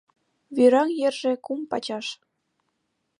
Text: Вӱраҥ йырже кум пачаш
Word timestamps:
Вӱраҥ 0.55 0.89
йырже 0.99 1.33
кум 1.45 1.59
пачаш 1.69 2.07